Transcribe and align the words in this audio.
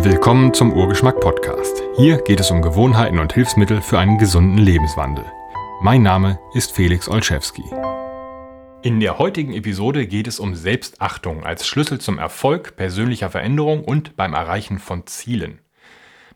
Willkommen 0.00 0.54
zum 0.54 0.72
Urgeschmack 0.72 1.18
Podcast. 1.18 1.82
Hier 1.96 2.18
geht 2.22 2.38
es 2.38 2.52
um 2.52 2.62
Gewohnheiten 2.62 3.18
und 3.18 3.32
Hilfsmittel 3.32 3.82
für 3.82 3.98
einen 3.98 4.16
gesunden 4.16 4.58
Lebenswandel. 4.58 5.24
Mein 5.82 6.02
Name 6.02 6.38
ist 6.54 6.70
Felix 6.70 7.08
Olszewski. 7.08 7.64
In 8.82 9.00
der 9.00 9.18
heutigen 9.18 9.52
Episode 9.52 10.06
geht 10.06 10.28
es 10.28 10.38
um 10.38 10.54
Selbstachtung 10.54 11.44
als 11.44 11.66
Schlüssel 11.66 12.00
zum 12.00 12.18
Erfolg, 12.20 12.76
persönlicher 12.76 13.28
Veränderung 13.28 13.82
und 13.82 14.14
beim 14.14 14.34
Erreichen 14.34 14.78
von 14.78 15.04
Zielen. 15.08 15.58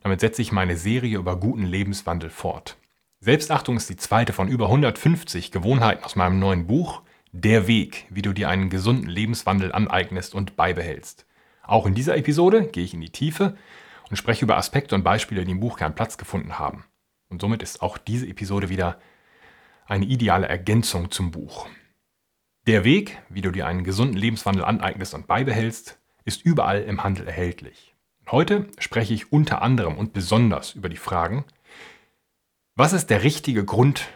Damit 0.02 0.18
setze 0.18 0.42
ich 0.42 0.50
meine 0.50 0.76
Serie 0.76 1.18
über 1.18 1.36
guten 1.36 1.64
Lebenswandel 1.64 2.30
fort. 2.30 2.76
Selbstachtung 3.20 3.76
ist 3.76 3.88
die 3.88 3.96
zweite 3.96 4.32
von 4.32 4.48
über 4.48 4.66
150 4.66 5.52
Gewohnheiten 5.52 6.02
aus 6.02 6.16
meinem 6.16 6.40
neuen 6.40 6.66
Buch 6.66 7.02
Der 7.30 7.68
Weg, 7.68 8.06
wie 8.10 8.22
du 8.22 8.32
dir 8.32 8.48
einen 8.48 8.70
gesunden 8.70 9.08
Lebenswandel 9.08 9.70
aneignest 9.70 10.34
und 10.34 10.56
beibehältst. 10.56 11.26
Auch 11.62 11.86
in 11.86 11.94
dieser 11.94 12.16
Episode 12.16 12.66
gehe 12.66 12.84
ich 12.84 12.94
in 12.94 13.00
die 13.00 13.10
Tiefe 13.10 13.56
und 14.10 14.16
spreche 14.16 14.44
über 14.44 14.56
Aspekte 14.56 14.94
und 14.94 15.04
Beispiele, 15.04 15.44
die 15.44 15.52
im 15.52 15.60
Buch 15.60 15.78
keinen 15.78 15.94
Platz 15.94 16.18
gefunden 16.18 16.58
haben. 16.58 16.84
Und 17.28 17.40
somit 17.40 17.62
ist 17.62 17.82
auch 17.82 17.98
diese 17.98 18.26
Episode 18.26 18.68
wieder 18.68 19.00
eine 19.86 20.04
ideale 20.04 20.48
Ergänzung 20.48 21.10
zum 21.10 21.30
Buch. 21.30 21.66
Der 22.66 22.84
Weg, 22.84 23.18
wie 23.28 23.40
du 23.40 23.50
dir 23.50 23.66
einen 23.66 23.84
gesunden 23.84 24.16
Lebenswandel 24.16 24.64
aneignest 24.64 25.14
und 25.14 25.26
beibehältst, 25.26 25.98
ist 26.24 26.44
überall 26.44 26.82
im 26.82 27.02
Handel 27.02 27.26
erhältlich. 27.26 27.94
Heute 28.30 28.68
spreche 28.78 29.14
ich 29.14 29.32
unter 29.32 29.62
anderem 29.62 29.96
und 29.98 30.12
besonders 30.12 30.74
über 30.74 30.88
die 30.88 30.96
Fragen, 30.96 31.44
was 32.76 32.92
ist 32.92 33.08
der 33.08 33.22
richtige 33.22 33.64
Grund, 33.64 34.08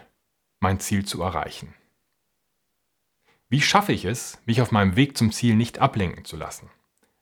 mein 0.59 0.79
Ziel 0.79 1.05
zu 1.05 1.21
erreichen? 1.21 1.73
Wie 3.49 3.61
schaffe 3.61 3.93
ich 3.93 4.05
es, 4.05 4.41
mich 4.45 4.61
auf 4.61 4.71
meinem 4.71 4.95
Weg 4.95 5.17
zum 5.17 5.31
Ziel 5.31 5.55
nicht 5.55 5.79
ablenken 5.79 6.25
zu 6.25 6.37
lassen? 6.37 6.69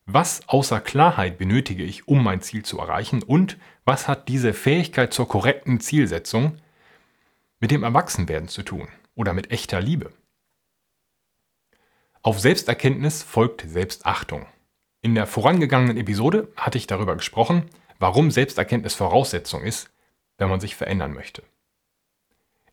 Was 0.06 0.48
außer 0.48 0.82
Klarheit 0.82 1.40
benötige 1.40 1.84
ich, 1.84 2.08
um 2.08 2.24
mein 2.24 2.42
Ziel 2.42 2.64
zu 2.64 2.80
erreichen? 2.80 3.24
Und 3.24 3.58
was 3.86 4.08
hat 4.08 4.28
diese 4.28 4.54
Fähigkeit 4.54 5.14
zur 5.14 5.28
korrekten 5.28 5.80
Zielsetzung 5.80 6.58
mit 7.60 7.72
dem 7.72 7.84
Erwachsenwerden 7.84 8.48
zu 8.48 8.62
tun 8.62 8.88
oder 9.16 9.34
mit 9.34 9.50
echter 9.52 9.82
Liebe? 9.82 10.14
Auf 12.22 12.40
Selbsterkenntnis 12.40 13.24
folgt 13.24 13.62
Selbstachtung. 13.62 14.46
In 15.02 15.16
der 15.16 15.28
vorangegangenen 15.28 15.98
Episode 15.98 16.52
hatte 16.56 16.78
ich 16.78 16.88
darüber 16.88 17.16
gesprochen, 17.16 17.70
warum 18.00 18.30
Selbsterkenntnis 18.30 18.94
Voraussetzung 18.94 19.64
ist, 19.64 19.92
wenn 20.38 20.50
man 20.50 20.60
sich 20.60 20.76
verändern 20.76 21.14
möchte. 21.14 21.44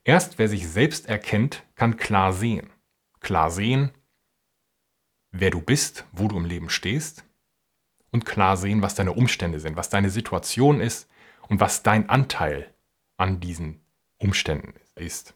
Erst 0.05 0.39
wer 0.39 0.49
sich 0.49 0.69
selbst 0.69 1.07
erkennt, 1.09 1.63
kann 1.77 1.97
klar 1.97 2.33
sehen. 2.33 2.71
Klar 3.21 3.51
sehen, 3.51 3.93
wer 5.33 5.51
du 5.51 5.61
bist, 5.61 6.05
wo 6.13 6.29
du 6.29 6.37
im 6.37 6.45
Leben 6.45 6.71
stehst 6.71 7.25
und 8.11 8.27
klar 8.27 8.57
sehen, 8.57 8.83
was 8.83 8.95
deine 8.95 9.13
Umstände 9.13 9.59
sind, 9.59 9.77
was 9.77 9.89
deine 9.89 10.11
Situation 10.11 10.81
ist 10.81 11.09
und 11.49 11.59
was 11.59 11.83
dein 11.83 12.09
Anteil 12.09 12.73
an 13.17 13.41
diesen 13.41 13.81
Umständen 14.19 14.75
ist. 14.95 15.35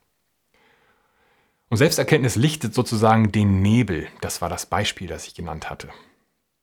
Und 1.69 1.79
Selbsterkenntnis 1.79 2.37
lichtet 2.37 2.75
sozusagen 2.75 3.33
den 3.33 3.61
Nebel, 3.61 4.07
das 4.21 4.41
war 4.41 4.49
das 4.49 4.67
Beispiel, 4.67 5.09
das 5.09 5.27
ich 5.27 5.35
genannt 5.35 5.69
hatte. 5.69 5.89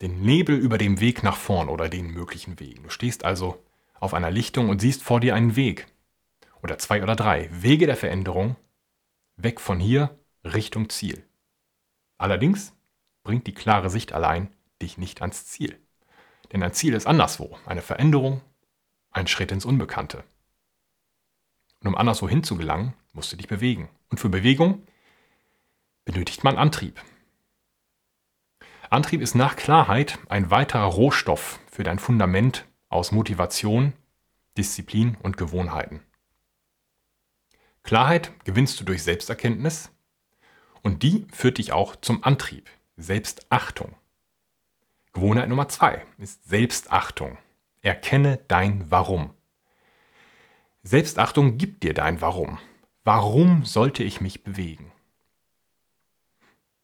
Den 0.02 0.22
Nebel 0.22 0.56
über 0.56 0.78
dem 0.78 1.02
Weg 1.02 1.24
nach 1.24 1.36
vorn 1.36 1.68
oder 1.68 1.90
den 1.90 2.08
möglichen 2.08 2.60
Wegen. 2.60 2.84
Du 2.84 2.90
stehst 2.90 3.26
also 3.26 3.62
auf 4.00 4.14
einer 4.14 4.32
Lichtung 4.32 4.70
und 4.70 4.80
siehst 4.80 5.04
vor 5.04 5.20
dir 5.20 5.36
einen 5.36 5.56
Weg. 5.56 5.88
Oder 6.62 6.78
zwei 6.78 7.04
oder 7.04 7.16
drei 7.16 7.50
Wege 7.52 7.86
der 7.86 7.98
Veränderung, 7.98 8.56
weg 9.36 9.60
von 9.60 9.80
hier 9.80 10.18
Richtung 10.46 10.90
Ziel. 10.90 11.26
Allerdings 12.18 12.74
bringt 13.24 13.48
die 13.48 13.54
klare 13.54 13.90
Sicht 13.90 14.14
allein 14.14 14.54
dich 14.82 14.98
nicht 14.98 15.22
ans 15.22 15.46
Ziel. 15.46 15.80
Denn 16.52 16.62
ein 16.62 16.74
Ziel 16.74 16.94
ist 16.94 17.08
anderswo, 17.08 17.58
eine 17.66 17.82
Veränderung, 17.82 18.42
ein 19.12 19.28
Schritt 19.28 19.52
ins 19.52 19.66
Unbekannte. 19.66 20.24
Und 21.80 21.88
um 21.88 21.96
anderswo 21.96 22.30
hinzugelangen, 22.30 22.94
musst 23.14 23.32
du 23.32 23.38
dich 23.38 23.48
bewegen. 23.48 23.90
Und 24.10 24.20
für 24.20 24.30
Bewegung 24.30 24.86
benötigt 26.06 26.44
man 26.44 26.58
Antrieb. 26.58 27.02
Antrieb 28.90 29.22
ist 29.22 29.36
nach 29.36 29.56
Klarheit 29.56 30.20
ein 30.30 30.52
weiterer 30.52 30.86
Rohstoff 30.86 31.60
für 31.72 31.84
dein 31.84 32.00
Fundament 32.00 32.66
aus 32.90 33.12
Motivation, 33.12 33.94
Disziplin 34.58 35.18
und 35.24 35.38
Gewohnheiten. 35.38 36.02
Klarheit 37.82 38.32
gewinnst 38.46 38.80
du 38.80 38.84
durch 38.84 39.04
Selbsterkenntnis 39.04 39.92
und 40.84 41.04
die 41.04 41.26
führt 41.32 41.58
dich 41.58 41.74
auch 41.74 41.96
zum 41.96 42.24
Antrieb, 42.24 42.70
Selbstachtung. 42.98 43.96
Gewohnheit 45.14 45.50
Nummer 45.50 45.68
zwei 45.68 46.06
ist 46.20 46.48
Selbstachtung. 46.48 47.38
Erkenne 47.82 48.38
dein 48.48 48.90
Warum. 48.92 49.34
Selbstachtung 50.84 51.58
gibt 51.58 51.84
dir 51.84 51.94
dein 51.94 52.22
Warum. 52.22 52.60
Warum 53.04 53.66
sollte 53.66 54.04
ich 54.04 54.22
mich 54.22 54.44
bewegen? 54.44 54.92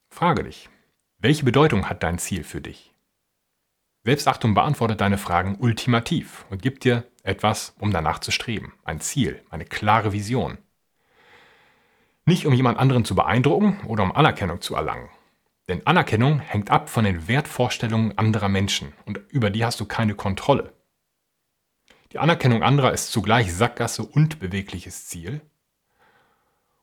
Frage 0.09 0.43
dich, 0.43 0.69
welche 1.19 1.45
Bedeutung 1.45 1.89
hat 1.89 2.01
dein 2.01 2.17
Ziel 2.17 2.43
für 2.43 2.59
dich? 2.59 2.93
Selbstachtung 4.03 4.55
beantwortet 4.55 5.01
deine 5.01 5.19
Fragen 5.19 5.57
ultimativ 5.59 6.45
und 6.49 6.61
gibt 6.61 6.85
dir 6.85 7.05
etwas, 7.21 7.75
um 7.79 7.91
danach 7.91 8.19
zu 8.19 8.31
streben. 8.31 8.73
Ein 8.83 8.99
Ziel, 8.99 9.43
eine 9.49 9.65
klare 9.65 10.11
Vision. 10.11 10.57
Nicht 12.25 12.47
um 12.47 12.53
jemand 12.53 12.79
anderen 12.79 13.05
zu 13.05 13.13
beeindrucken 13.13 13.79
oder 13.85 14.03
um 14.03 14.11
Anerkennung 14.11 14.61
zu 14.61 14.75
erlangen. 14.75 15.09
Denn 15.69 15.85
Anerkennung 15.85 16.39
hängt 16.39 16.71
ab 16.71 16.89
von 16.89 17.05
den 17.05 17.27
Wertvorstellungen 17.27 18.17
anderer 18.17 18.49
Menschen 18.49 18.93
und 19.05 19.19
über 19.29 19.51
die 19.51 19.63
hast 19.63 19.79
du 19.79 19.85
keine 19.85 20.15
Kontrolle. 20.15 20.73
Die 22.11 22.17
Anerkennung 22.17 22.63
anderer 22.63 22.91
ist 22.91 23.11
zugleich 23.11 23.53
Sackgasse 23.53 24.01
und 24.01 24.39
bewegliches 24.39 25.05
Ziel. 25.05 25.41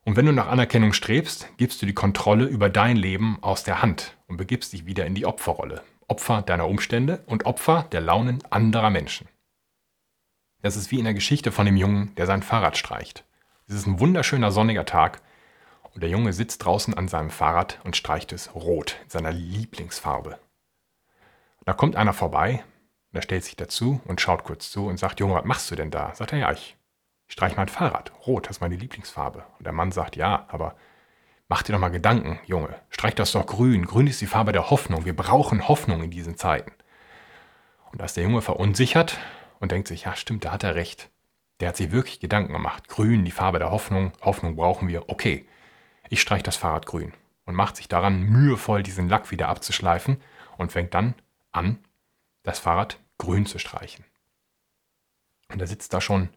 Und 0.05 0.15
wenn 0.15 0.27
du 0.27 0.31
nach 0.31 0.47
Anerkennung 0.47 0.93
strebst, 0.93 1.49
gibst 1.57 1.83
du 1.83 1.87
die 1.87 1.95
Kontrolle 1.95 2.45
über 2.45 2.71
dein 2.71 2.97
Leben 2.97 3.43
aus 3.43 3.65
der 3.65 3.83
Hand 3.83 4.17
und 4.29 4.37
begibst 4.37 4.73
dich 4.73 4.87
wieder 4.87 5.05
in 5.05 5.17
die 5.17 5.27
Opferrolle. 5.27 5.83
Opfer 6.07 6.43
deiner 6.43 6.69
Umstände 6.69 7.25
und 7.27 7.45
Opfer 7.45 7.89
der 7.91 8.01
Launen 8.01 8.39
anderer 8.51 8.91
Menschen. 8.91 9.27
Das 10.63 10.77
ist 10.77 10.93
wie 10.93 11.01
in 11.01 11.05
der 11.05 11.15
Geschichte 11.15 11.51
von 11.51 11.67
dem 11.67 11.77
Jungen, 11.77 12.15
der 12.15 12.27
sein 12.27 12.45
Fahrrad 12.45 12.77
streicht. 12.77 13.25
Es 13.67 13.75
ist 13.75 13.89
ein 13.89 13.99
wunderschöner 13.99 14.53
sonniger 14.53 14.85
Tag 14.85 15.23
und 15.97 16.03
der 16.03 16.11
Junge 16.11 16.35
sitzt 16.35 16.63
draußen 16.63 16.93
an 16.93 17.09
seinem 17.09 17.31
Fahrrad 17.31 17.81
und 17.83 17.97
streicht 17.97 18.31
es 18.35 18.55
rot, 18.55 18.99
in 19.05 19.09
seiner 19.09 19.33
Lieblingsfarbe. 19.33 20.39
Da 21.65 21.73
kommt 21.73 21.97
einer 21.97 22.13
vorbei, 22.13 22.63
und 23.11 23.17
er 23.17 23.23
stellt 23.23 23.45
sich 23.45 23.57
dazu 23.57 24.03
und 24.05 24.21
schaut 24.21 24.45
kurz 24.45 24.71
zu 24.71 24.89
und 24.89 24.99
sagt, 24.99 25.21
Junge, 25.21 25.37
was 25.37 25.47
machst 25.47 25.71
du 25.71 25.75
denn 25.75 25.91
da? 25.91 26.15
Sagt 26.15 26.35
er, 26.35 26.39
ja, 26.39 26.53
ich 26.53 26.77
streich 27.29 27.57
mein 27.57 27.71
Fahrrad. 27.71 28.13
Rot, 28.27 28.45
das 28.45 28.59
ist 28.59 28.61
meine 28.61 28.77
Lieblingsfarbe. 28.77 29.47
Und 29.59 29.65
der 29.65 29.73
Mann 29.73 29.91
sagt, 29.91 30.17
ja, 30.17 30.45
aber 30.49 30.77
mach 31.49 31.63
dir 31.63 31.73
doch 31.73 31.81
mal 31.81 31.89
Gedanken, 31.89 32.41
Junge. 32.45 32.75
Streich 32.91 33.15
das 33.15 33.33
doch 33.33 33.47
grün. 33.47 33.87
Grün 33.87 34.07
ist 34.07 34.21
die 34.21 34.27
Farbe 34.27 34.53
der 34.53 34.69
Hoffnung. 34.69 35.07
Wir 35.07 35.17
brauchen 35.17 35.67
Hoffnung 35.67 36.03
in 36.03 36.11
diesen 36.11 36.37
Zeiten. 36.37 36.73
Und 37.91 38.03
da 38.03 38.05
ist 38.05 38.19
der 38.19 38.25
Junge 38.25 38.43
verunsichert 38.43 39.17
und 39.61 39.73
denkt 39.73 39.89
sich, 39.89 40.05
ja, 40.05 40.15
stimmt, 40.15 40.45
da 40.45 40.53
hat 40.53 40.63
er 40.63 40.75
recht. 40.75 41.09
Der 41.61 41.69
hat 41.69 41.79
sich 41.79 41.91
wirklich 41.91 42.21
Gedanken 42.21 42.53
gemacht. 42.53 42.87
Grün, 42.87 43.25
die 43.25 43.31
Farbe 43.31 43.61
der 43.61 43.71
Hoffnung. 43.71 44.13
Hoffnung 44.21 44.57
brauchen 44.57 44.89
wir. 44.89 45.09
Okay, 45.09 45.49
ich 46.09 46.21
streiche 46.21 46.43
das 46.43 46.57
Fahrrad 46.57 46.87
grün 46.87 47.13
und 47.45 47.55
macht 47.55 47.77
sich 47.77 47.89
daran 47.89 48.23
mühevoll, 48.23 48.83
diesen 48.83 49.09
Lack 49.09 49.31
wieder 49.31 49.49
abzuschleifen 49.49 50.21
und 50.57 50.73
fängt 50.73 50.95
dann 50.95 51.15
an, 51.53 51.79
das 52.43 52.59
Fahrrad 52.59 52.99
grün 53.19 53.47
zu 53.47 53.59
streichen. 53.59 54.05
Und 55.49 55.61
er 55.61 55.67
sitzt 55.67 55.93
da 55.95 56.01
schon 56.01 56.29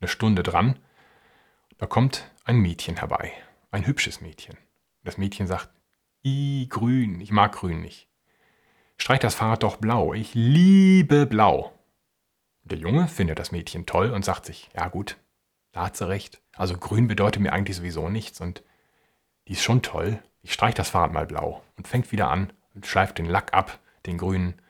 eine 0.00 0.08
Stunde 0.08 0.42
dran. 0.42 0.78
Da 1.78 1.86
kommt 1.86 2.30
ein 2.44 2.58
Mädchen 2.58 2.96
herbei, 2.96 3.32
ein 3.70 3.86
hübsches 3.86 4.20
Mädchen. 4.20 4.56
Das 5.04 5.18
Mädchen 5.18 5.46
sagt, 5.46 5.70
I, 6.24 6.66
grün, 6.68 7.20
ich 7.20 7.30
mag 7.30 7.52
grün 7.52 7.80
nicht. 7.80 8.08
Streich 8.96 9.20
das 9.20 9.34
Fahrrad 9.34 9.62
doch 9.62 9.76
blau, 9.76 10.14
ich 10.14 10.34
liebe 10.34 11.26
blau. 11.26 11.72
Der 12.64 12.78
Junge 12.78 13.06
findet 13.06 13.38
das 13.38 13.52
Mädchen 13.52 13.86
toll 13.86 14.10
und 14.10 14.24
sagt 14.24 14.46
sich, 14.46 14.70
ja 14.74 14.88
gut, 14.88 15.16
da 15.72 15.86
hat 15.86 15.96
sie 15.96 16.08
recht. 16.08 16.40
Also 16.56 16.76
grün 16.76 17.06
bedeutet 17.06 17.40
mir 17.40 17.52
eigentlich 17.52 17.76
sowieso 17.76 18.08
nichts 18.08 18.40
und 18.40 18.62
die 19.48 19.52
ist 19.52 19.62
schon 19.62 19.82
toll. 19.82 20.22
Ich 20.42 20.52
streich 20.52 20.74
das 20.74 20.90
Fahrrad 20.90 21.12
mal 21.12 21.26
blau 21.26 21.62
und 21.76 21.88
fängt 21.88 22.12
wieder 22.12 22.30
an 22.30 22.52
und 22.74 22.86
schleift 22.86 23.18
den 23.18 23.26
Lack 23.26 23.54
ab, 23.54 23.78
den 24.06 24.18
grünen. 24.18 24.60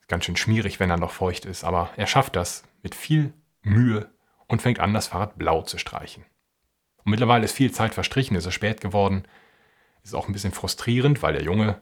Ist 0.00 0.08
ganz 0.08 0.24
schön 0.24 0.36
schmierig, 0.36 0.80
wenn 0.80 0.90
er 0.90 0.98
noch 0.98 1.12
feucht 1.12 1.44
ist, 1.44 1.64
aber 1.64 1.90
er 1.96 2.06
schafft 2.06 2.36
das 2.36 2.64
mit 2.82 2.94
viel 2.94 3.32
Mühe 3.62 4.10
und 4.46 4.62
fängt 4.62 4.80
an, 4.80 4.94
das 4.94 5.08
Fahrrad 5.08 5.38
blau 5.38 5.62
zu 5.62 5.78
streichen. 5.78 6.24
Und 7.04 7.10
mittlerweile 7.10 7.44
ist 7.44 7.52
viel 7.52 7.72
Zeit 7.72 7.94
verstrichen, 7.94 8.36
ist 8.36 8.46
es 8.46 8.54
spät 8.54 8.80
geworden. 8.80 9.24
Ist 10.02 10.14
auch 10.14 10.28
ein 10.28 10.32
bisschen 10.32 10.52
frustrierend, 10.52 11.22
weil 11.22 11.32
der 11.32 11.42
Junge 11.42 11.80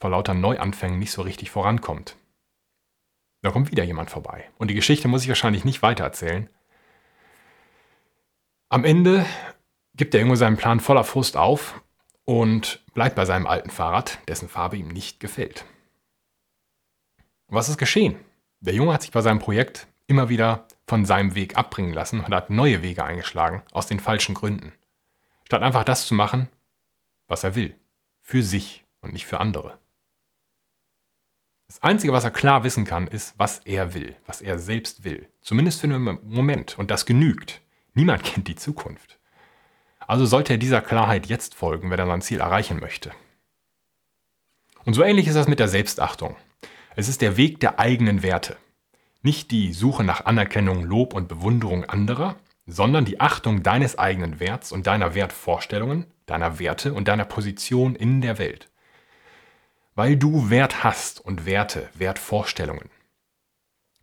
vor 0.00 0.10
lauter 0.10 0.34
Neuanfängen 0.34 0.98
nicht 0.98 1.12
so 1.12 1.22
richtig 1.22 1.50
vorankommt. 1.50 2.16
Da 3.42 3.50
kommt 3.50 3.70
wieder 3.70 3.84
jemand 3.84 4.10
vorbei. 4.10 4.50
Und 4.58 4.68
die 4.68 4.74
Geschichte 4.74 5.08
muss 5.08 5.22
ich 5.22 5.28
wahrscheinlich 5.28 5.64
nicht 5.64 5.82
weitererzählen. 5.82 6.48
Am 8.70 8.84
Ende 8.84 9.24
gibt 9.96 10.14
der 10.14 10.20
Junge 10.20 10.36
seinen 10.36 10.56
Plan 10.56 10.80
voller 10.80 11.04
Frust 11.04 11.36
auf 11.36 11.80
und 12.24 12.84
bleibt 12.94 13.16
bei 13.16 13.24
seinem 13.24 13.46
alten 13.46 13.70
Fahrrad, 13.70 14.18
dessen 14.28 14.48
Farbe 14.48 14.76
ihm 14.76 14.88
nicht 14.88 15.20
gefällt. 15.20 15.64
Was 17.48 17.68
ist 17.68 17.78
geschehen? 17.78 18.16
Der 18.60 18.74
Junge 18.74 18.92
hat 18.92 19.02
sich 19.02 19.12
bei 19.12 19.20
seinem 19.20 19.38
Projekt 19.38 19.86
immer 20.06 20.28
wieder 20.28 20.66
von 20.86 21.04
seinem 21.04 21.34
Weg 21.34 21.56
abbringen 21.56 21.92
lassen 21.92 22.20
und 22.20 22.34
hat 22.34 22.50
neue 22.50 22.82
Wege 22.82 23.04
eingeschlagen, 23.04 23.62
aus 23.72 23.86
den 23.86 24.00
falschen 24.00 24.34
Gründen. 24.34 24.72
Statt 25.44 25.62
einfach 25.62 25.84
das 25.84 26.06
zu 26.06 26.14
machen, 26.14 26.48
was 27.28 27.44
er 27.44 27.54
will. 27.54 27.74
Für 28.20 28.42
sich 28.42 28.84
und 29.00 29.12
nicht 29.12 29.26
für 29.26 29.40
andere. 29.40 29.78
Das 31.66 31.82
Einzige, 31.82 32.12
was 32.12 32.24
er 32.24 32.30
klar 32.30 32.64
wissen 32.64 32.84
kann, 32.84 33.06
ist, 33.06 33.34
was 33.38 33.58
er 33.60 33.94
will, 33.94 34.16
was 34.26 34.40
er 34.40 34.58
selbst 34.58 35.04
will. 35.04 35.28
Zumindest 35.40 35.80
für 35.80 35.86
einen 35.86 36.20
Moment. 36.22 36.78
Und 36.78 36.90
das 36.90 37.06
genügt. 37.06 37.62
Niemand 37.94 38.24
kennt 38.24 38.48
die 38.48 38.56
Zukunft. 38.56 39.18
Also 40.06 40.26
sollte 40.26 40.54
er 40.54 40.58
dieser 40.58 40.80
Klarheit 40.80 41.26
jetzt 41.26 41.54
folgen, 41.54 41.90
wenn 41.90 41.98
er 41.98 42.06
sein 42.06 42.22
Ziel 42.22 42.40
erreichen 42.40 42.80
möchte. 42.80 43.12
Und 44.84 44.94
so 44.94 45.02
ähnlich 45.02 45.26
ist 45.26 45.36
das 45.36 45.48
mit 45.48 45.58
der 45.58 45.68
Selbstachtung. 45.68 46.36
Es 46.96 47.08
ist 47.08 47.22
der 47.22 47.36
Weg 47.36 47.60
der 47.60 47.78
eigenen 47.78 48.22
Werte. 48.22 48.56
Nicht 49.22 49.50
die 49.50 49.72
Suche 49.72 50.04
nach 50.04 50.26
Anerkennung, 50.26 50.84
Lob 50.84 51.14
und 51.14 51.28
Bewunderung 51.28 51.84
anderer, 51.84 52.36
sondern 52.66 53.04
die 53.04 53.20
Achtung 53.20 53.62
deines 53.62 53.98
eigenen 53.98 54.40
Werts 54.40 54.72
und 54.72 54.86
deiner 54.86 55.14
Wertvorstellungen, 55.14 56.06
deiner 56.26 56.58
Werte 56.58 56.92
und 56.94 57.08
deiner 57.08 57.24
Position 57.24 57.94
in 57.94 58.20
der 58.20 58.38
Welt. 58.38 58.70
Weil 59.94 60.16
du 60.16 60.50
Wert 60.50 60.84
hast 60.84 61.20
und 61.20 61.46
Werte, 61.46 61.88
Wertvorstellungen, 61.94 62.90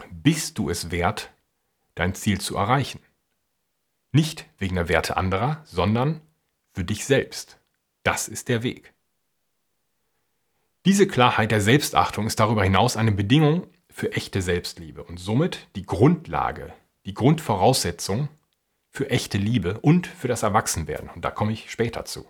bist 0.10 0.58
du 0.58 0.70
es 0.70 0.92
wert, 0.92 1.32
dein 1.96 2.16
Ziel 2.16 2.40
zu 2.40 2.56
erreichen. 2.56 3.00
Nicht 4.12 4.46
wegen 4.58 4.76
der 4.76 4.90
Werte 4.90 5.18
anderer, 5.18 5.62
sondern 5.66 6.22
für 6.74 6.84
dich 6.84 7.06
selbst. 7.06 7.60
Das 8.04 8.28
ist 8.28 8.50
der 8.50 8.64
Weg. 8.64 8.94
Diese 10.86 11.08
Klarheit 11.08 11.52
der 11.52 11.62
Selbstachtung 11.62 12.26
ist 12.26 12.40
darüber 12.40 12.64
hinaus 12.64 12.98
eine 12.98 13.12
Bedingung 13.12 13.68
für 13.90 14.12
echte 14.14 14.42
Selbstliebe 14.42 15.04
und 15.04 15.20
somit 15.20 15.68
die 15.76 15.86
Grundlage, 15.86 16.74
die 17.06 17.14
Grundvoraussetzung 17.14 18.30
für 18.90 19.10
echte 19.10 19.38
Liebe 19.38 19.80
und 19.80 20.08
für 20.08 20.28
das 20.28 20.44
Erwachsenwerden. 20.44 21.10
Und 21.10 21.24
da 21.24 21.32
komme 21.32 21.54
ich 21.54 21.72
später 21.72 22.06
zu. 22.06 22.28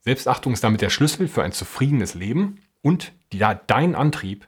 Selbstachtung 0.00 0.52
ist 0.52 0.62
damit 0.62 0.82
der 0.82 0.90
Schlüssel 0.90 1.26
für 1.26 1.42
ein 1.42 1.52
zufriedenes 1.52 2.14
Leben 2.14 2.60
und 2.82 3.12
die, 3.32 3.38
dein 3.38 3.94
Antrieb 3.94 4.46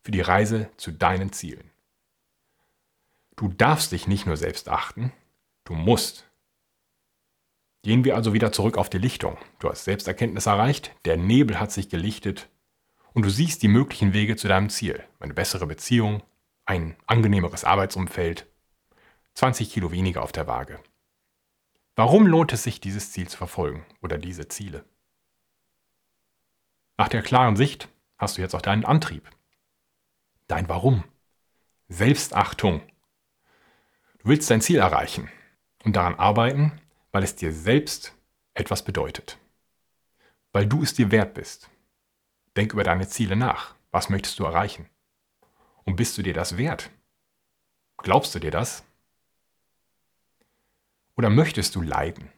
für 0.00 0.10
die 0.10 0.22
Reise 0.22 0.70
zu 0.78 0.90
deinen 0.92 1.32
Zielen. 1.32 1.70
Du 3.36 3.48
darfst 3.48 3.92
dich 3.92 4.08
nicht 4.08 4.24
nur 4.24 4.38
selbst 4.38 4.70
achten, 4.70 5.12
du 5.66 5.74
musst. 5.74 6.24
Gehen 7.82 8.04
wir 8.04 8.16
also 8.16 8.32
wieder 8.32 8.50
zurück 8.52 8.78
auf 8.78 8.88
die 8.88 8.98
Lichtung. 8.98 9.36
Du 9.58 9.68
hast 9.68 9.84
Selbsterkenntnis 9.84 10.46
erreicht, 10.46 10.92
der 11.04 11.16
Nebel 11.16 11.60
hat 11.60 11.70
sich 11.70 11.88
gelichtet 11.88 12.48
und 13.12 13.24
du 13.24 13.30
siehst 13.30 13.62
die 13.62 13.68
möglichen 13.68 14.12
Wege 14.12 14.36
zu 14.36 14.48
deinem 14.48 14.70
Ziel. 14.70 15.04
Eine 15.20 15.34
bessere 15.34 15.66
Beziehung, 15.66 16.22
ein 16.64 16.96
angenehmeres 17.06 17.64
Arbeitsumfeld, 17.64 18.46
20 19.34 19.70
Kilo 19.70 19.92
weniger 19.92 20.22
auf 20.22 20.32
der 20.32 20.46
Waage. 20.46 20.80
Warum 21.94 22.26
lohnt 22.26 22.52
es 22.52 22.62
sich, 22.62 22.80
dieses 22.80 23.12
Ziel 23.12 23.28
zu 23.28 23.36
verfolgen 23.36 23.84
oder 24.02 24.18
diese 24.18 24.48
Ziele? 24.48 24.84
Nach 26.96 27.08
der 27.08 27.22
klaren 27.22 27.56
Sicht 27.56 27.88
hast 28.18 28.36
du 28.36 28.42
jetzt 28.42 28.54
auch 28.54 28.62
deinen 28.62 28.84
Antrieb. 28.84 29.30
Dein 30.46 30.68
Warum. 30.68 31.04
Selbstachtung. 31.88 32.80
Du 34.18 34.28
willst 34.28 34.50
dein 34.50 34.60
Ziel 34.60 34.78
erreichen 34.78 35.30
und 35.86 35.94
daran 35.94 36.16
arbeiten, 36.16 36.72
weil 37.12 37.22
es 37.22 37.36
dir 37.36 37.52
selbst 37.52 38.12
etwas 38.54 38.84
bedeutet. 38.84 39.38
Weil 40.52 40.66
du 40.66 40.82
es 40.82 40.94
dir 40.94 41.12
wert 41.12 41.32
bist. 41.34 41.70
Denk 42.56 42.72
über 42.72 42.82
deine 42.82 43.06
Ziele 43.06 43.36
nach. 43.36 43.76
Was 43.92 44.10
möchtest 44.10 44.38
du 44.40 44.44
erreichen? 44.44 44.88
Und 45.84 45.94
bist 45.94 46.18
du 46.18 46.22
dir 46.22 46.34
das 46.34 46.56
wert? 46.58 46.90
Glaubst 47.98 48.34
du 48.34 48.40
dir 48.40 48.50
das? 48.50 48.82
Oder 51.16 51.30
möchtest 51.30 51.76
du 51.76 51.82
leiden? 51.82 52.32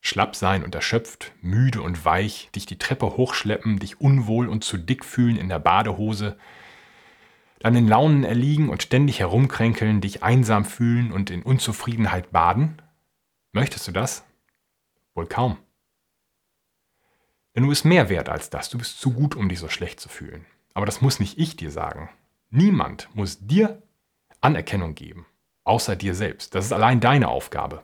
Schlapp 0.00 0.36
sein 0.36 0.62
und 0.62 0.76
erschöpft, 0.76 1.32
müde 1.40 1.82
und 1.82 2.04
weich, 2.04 2.50
dich 2.54 2.66
die 2.66 2.78
Treppe 2.78 3.16
hochschleppen, 3.16 3.80
dich 3.80 4.00
unwohl 4.00 4.48
und 4.48 4.62
zu 4.62 4.78
dick 4.78 5.04
fühlen 5.04 5.36
in 5.36 5.48
der 5.48 5.58
Badehose, 5.58 6.38
deinen 7.64 7.88
Launen 7.88 8.24
erliegen 8.24 8.68
und 8.68 8.82
ständig 8.82 9.20
herumkränkeln, 9.20 10.02
dich 10.02 10.22
einsam 10.22 10.66
fühlen 10.66 11.12
und 11.12 11.30
in 11.30 11.42
Unzufriedenheit 11.42 12.30
baden? 12.30 12.82
Möchtest 13.52 13.88
du 13.88 13.92
das? 13.92 14.22
Wohl 15.14 15.26
kaum. 15.26 15.56
Denn 17.54 17.62
du 17.62 17.70
bist 17.70 17.86
mehr 17.86 18.10
wert 18.10 18.28
als 18.28 18.50
das. 18.50 18.68
Du 18.68 18.76
bist 18.76 19.00
zu 19.00 19.12
gut, 19.12 19.34
um 19.34 19.48
dich 19.48 19.60
so 19.60 19.68
schlecht 19.68 19.98
zu 19.98 20.10
fühlen. 20.10 20.44
Aber 20.74 20.84
das 20.84 21.00
muss 21.00 21.20
nicht 21.20 21.38
ich 21.38 21.56
dir 21.56 21.70
sagen. 21.70 22.10
Niemand 22.50 23.08
muss 23.14 23.46
dir 23.46 23.82
Anerkennung 24.42 24.94
geben, 24.94 25.24
außer 25.62 25.96
dir 25.96 26.14
selbst. 26.14 26.54
Das 26.54 26.66
ist 26.66 26.72
allein 26.72 27.00
deine 27.00 27.28
Aufgabe. 27.28 27.82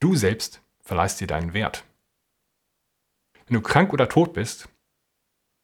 Du 0.00 0.16
selbst 0.16 0.60
verleihst 0.80 1.18
dir 1.20 1.26
deinen 1.26 1.54
Wert. 1.54 1.84
Wenn 3.46 3.54
du 3.54 3.62
krank 3.62 3.94
oder 3.94 4.08
tot 4.08 4.34
bist, 4.34 4.68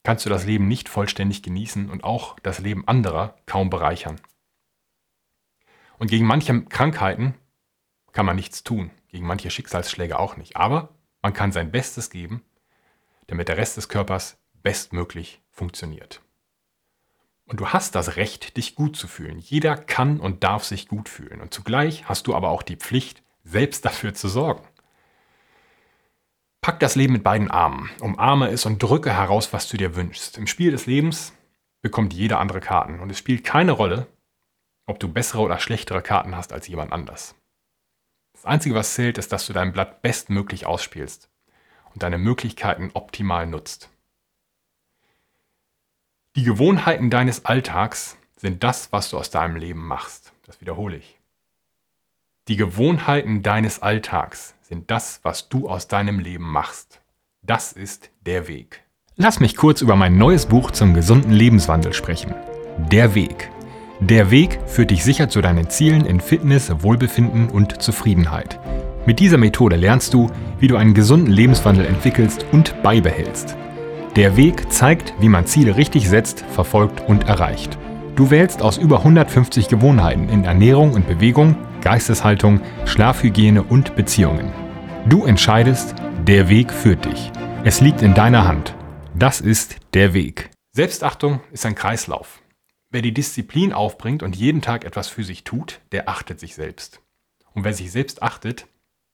kannst 0.02 0.24
du 0.24 0.30
das 0.30 0.46
Leben 0.46 0.68
nicht 0.68 0.88
vollständig 0.88 1.42
genießen 1.42 1.90
und 1.90 2.04
auch 2.04 2.38
das 2.40 2.58
Leben 2.58 2.86
anderer 2.88 3.36
kaum 3.46 3.70
bereichern. 3.70 4.20
Und 5.98 6.10
gegen 6.10 6.26
manche 6.26 6.62
Krankheiten 6.64 7.34
kann 8.12 8.26
man 8.26 8.36
nichts 8.36 8.62
tun, 8.64 8.90
gegen 9.08 9.26
manche 9.26 9.50
Schicksalsschläge 9.50 10.18
auch 10.18 10.36
nicht. 10.36 10.56
Aber 10.56 10.88
man 11.22 11.34
kann 11.34 11.52
sein 11.52 11.70
Bestes 11.70 12.10
geben, 12.10 12.42
damit 13.26 13.48
der 13.48 13.58
Rest 13.58 13.76
des 13.76 13.88
Körpers 13.88 14.38
bestmöglich 14.62 15.42
funktioniert. 15.50 16.22
Und 17.44 17.60
du 17.60 17.68
hast 17.68 17.94
das 17.94 18.16
Recht, 18.16 18.56
dich 18.56 18.76
gut 18.76 18.96
zu 18.96 19.08
fühlen. 19.08 19.38
Jeder 19.38 19.76
kann 19.76 20.20
und 20.20 20.44
darf 20.44 20.64
sich 20.64 20.88
gut 20.88 21.08
fühlen. 21.08 21.40
Und 21.40 21.52
zugleich 21.52 22.08
hast 22.08 22.26
du 22.26 22.34
aber 22.34 22.48
auch 22.50 22.62
die 22.62 22.76
Pflicht, 22.76 23.22
selbst 23.42 23.84
dafür 23.84 24.14
zu 24.14 24.28
sorgen. 24.28 24.66
Pack 26.70 26.78
das 26.78 26.94
Leben 26.94 27.14
mit 27.14 27.24
beiden 27.24 27.50
Armen, 27.50 27.90
umarme 27.98 28.48
es 28.48 28.64
und 28.64 28.80
drücke 28.80 29.12
heraus, 29.12 29.52
was 29.52 29.68
du 29.68 29.76
dir 29.76 29.96
wünschst. 29.96 30.38
Im 30.38 30.46
Spiel 30.46 30.70
des 30.70 30.86
Lebens 30.86 31.32
bekommt 31.82 32.14
jeder 32.14 32.38
andere 32.38 32.60
Karten 32.60 33.00
und 33.00 33.10
es 33.10 33.18
spielt 33.18 33.42
keine 33.42 33.72
Rolle, 33.72 34.06
ob 34.86 35.00
du 35.00 35.12
bessere 35.12 35.42
oder 35.42 35.58
schlechtere 35.58 36.00
Karten 36.00 36.36
hast 36.36 36.52
als 36.52 36.68
jemand 36.68 36.92
anders. 36.92 37.34
Das 38.34 38.44
Einzige, 38.44 38.76
was 38.76 38.94
zählt, 38.94 39.18
ist, 39.18 39.32
dass 39.32 39.48
du 39.48 39.52
dein 39.52 39.72
Blatt 39.72 40.00
bestmöglich 40.00 40.64
ausspielst 40.64 41.28
und 41.92 42.04
deine 42.04 42.18
Möglichkeiten 42.18 42.92
optimal 42.94 43.48
nutzt. 43.48 43.90
Die 46.36 46.44
Gewohnheiten 46.44 47.10
deines 47.10 47.46
Alltags 47.46 48.16
sind 48.36 48.62
das, 48.62 48.92
was 48.92 49.10
du 49.10 49.18
aus 49.18 49.30
deinem 49.30 49.56
Leben 49.56 49.84
machst. 49.84 50.32
Das 50.46 50.60
wiederhole 50.60 50.98
ich. 50.98 51.19
Die 52.50 52.56
Gewohnheiten 52.56 53.44
deines 53.44 53.80
Alltags 53.80 54.56
sind 54.60 54.90
das, 54.90 55.20
was 55.22 55.48
du 55.48 55.68
aus 55.68 55.86
deinem 55.86 56.18
Leben 56.18 56.50
machst. 56.50 57.00
Das 57.42 57.70
ist 57.70 58.10
der 58.26 58.48
Weg. 58.48 58.82
Lass 59.14 59.38
mich 59.38 59.54
kurz 59.54 59.82
über 59.82 59.94
mein 59.94 60.18
neues 60.18 60.46
Buch 60.46 60.72
zum 60.72 60.92
gesunden 60.92 61.30
Lebenswandel 61.30 61.92
sprechen. 61.92 62.34
Der 62.90 63.14
Weg. 63.14 63.52
Der 64.00 64.32
Weg 64.32 64.58
führt 64.66 64.90
dich 64.90 65.04
sicher 65.04 65.28
zu 65.28 65.40
deinen 65.40 65.70
Zielen 65.70 66.04
in 66.04 66.18
Fitness, 66.18 66.72
Wohlbefinden 66.82 67.50
und 67.50 67.80
Zufriedenheit. 67.80 68.58
Mit 69.06 69.20
dieser 69.20 69.38
Methode 69.38 69.76
lernst 69.76 70.12
du, 70.12 70.28
wie 70.58 70.66
du 70.66 70.74
einen 70.74 70.94
gesunden 70.94 71.32
Lebenswandel 71.32 71.86
entwickelst 71.86 72.44
und 72.50 72.82
beibehältst. 72.82 73.56
Der 74.16 74.36
Weg 74.36 74.72
zeigt, 74.72 75.14
wie 75.20 75.28
man 75.28 75.46
Ziele 75.46 75.76
richtig 75.76 76.08
setzt, 76.08 76.44
verfolgt 76.52 77.08
und 77.08 77.28
erreicht. 77.28 77.78
Du 78.16 78.32
wählst 78.32 78.60
aus 78.60 78.76
über 78.76 78.98
150 78.98 79.68
Gewohnheiten 79.68 80.28
in 80.28 80.42
Ernährung 80.42 80.94
und 80.94 81.06
Bewegung, 81.06 81.56
Geisteshaltung, 81.80 82.60
Schlafhygiene 82.86 83.62
und 83.62 83.96
Beziehungen. 83.96 84.52
Du 85.08 85.24
entscheidest, 85.24 85.94
der 86.26 86.48
Weg 86.48 86.72
führt 86.72 87.04
dich. 87.04 87.32
Es 87.64 87.80
liegt 87.80 88.02
in 88.02 88.14
deiner 88.14 88.46
Hand. 88.46 88.74
Das 89.14 89.40
ist 89.40 89.76
der 89.94 90.14
Weg. 90.14 90.50
Selbstachtung 90.72 91.40
ist 91.52 91.66
ein 91.66 91.74
Kreislauf. 91.74 92.42
Wer 92.90 93.02
die 93.02 93.14
Disziplin 93.14 93.72
aufbringt 93.72 94.22
und 94.22 94.36
jeden 94.36 94.62
Tag 94.62 94.84
etwas 94.84 95.08
für 95.08 95.24
sich 95.24 95.44
tut, 95.44 95.80
der 95.92 96.08
achtet 96.08 96.40
sich 96.40 96.54
selbst. 96.54 97.00
Und 97.54 97.64
wer 97.64 97.72
sich 97.72 97.90
selbst 97.92 98.22
achtet, 98.22 98.66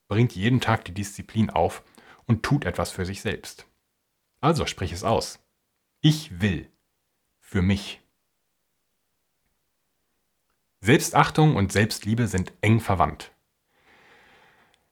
bringt 0.08 0.34
jeden 0.34 0.60
Tag 0.60 0.84
die 0.84 0.94
Disziplin 0.94 1.50
auf 1.50 1.82
und 2.26 2.42
tut 2.42 2.64
etwas 2.64 2.90
für 2.90 3.04
sich 3.04 3.20
selbst. 3.20 3.66
Also 4.40 4.66
sprich 4.66 4.92
es 4.92 5.04
aus. 5.04 5.38
Ich 6.00 6.40
will. 6.40 6.70
Für 7.40 7.62
mich. 7.62 8.00
Selbstachtung 10.80 11.56
und 11.56 11.72
Selbstliebe 11.72 12.26
sind 12.26 12.52
eng 12.60 12.80
verwandt. 12.80 13.32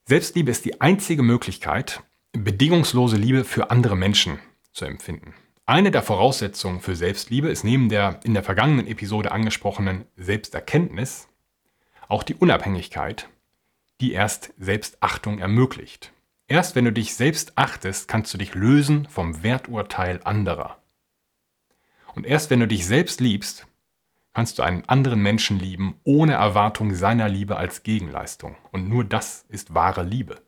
Selbstliebe 0.06 0.50
ist 0.50 0.64
die 0.64 0.80
einzige 0.80 1.22
Möglichkeit, 1.22 2.02
bedingungslose 2.32 3.16
Liebe 3.16 3.44
für 3.44 3.70
andere 3.70 3.96
Menschen 3.96 4.38
zu 4.72 4.84
empfinden. 4.84 5.34
Eine 5.66 5.90
der 5.90 6.02
Voraussetzungen 6.02 6.80
für 6.80 6.94
Selbstliebe 6.94 7.48
ist 7.48 7.64
neben 7.64 7.88
der 7.88 8.20
in 8.24 8.34
der 8.34 8.42
vergangenen 8.42 8.86
Episode 8.86 9.32
angesprochenen 9.32 10.04
Selbsterkenntnis 10.16 11.28
auch 12.08 12.22
die 12.22 12.34
Unabhängigkeit, 12.34 13.28
die 14.00 14.12
erst 14.12 14.52
Selbstachtung 14.58 15.38
ermöglicht. 15.38 16.12
Erst 16.48 16.76
wenn 16.76 16.84
du 16.84 16.92
dich 16.92 17.14
selbst 17.14 17.56
achtest, 17.56 18.08
kannst 18.08 18.34
du 18.34 18.38
dich 18.38 18.54
lösen 18.54 19.08
vom 19.08 19.42
Werturteil 19.42 20.20
anderer. 20.24 20.82
Und 22.14 22.26
erst 22.26 22.50
wenn 22.50 22.60
du 22.60 22.68
dich 22.68 22.84
selbst 22.84 23.20
liebst, 23.20 23.66
kannst 24.34 24.58
du 24.58 24.62
einen 24.62 24.86
anderen 24.88 25.22
Menschen 25.22 25.58
lieben, 25.58 25.98
ohne 26.02 26.34
Erwartung 26.34 26.94
seiner 26.94 27.28
Liebe 27.28 27.56
als 27.56 27.84
Gegenleistung. 27.84 28.56
Und 28.72 28.88
nur 28.88 29.04
das 29.04 29.46
ist 29.48 29.74
wahre 29.74 30.02
Liebe. 30.02 30.42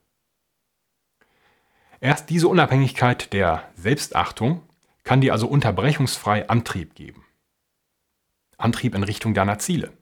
Erst 2.00 2.28
diese 2.28 2.48
Unabhängigkeit 2.48 3.32
der 3.32 3.70
Selbstachtung 3.76 4.62
kann 5.04 5.20
dir 5.20 5.32
also 5.32 5.46
unterbrechungsfrei 5.46 6.48
Antrieb 6.48 6.94
geben. 6.94 7.24
Antrieb 8.58 8.94
in 8.94 9.04
Richtung 9.04 9.34
deiner 9.34 9.58
Ziele. 9.58 9.92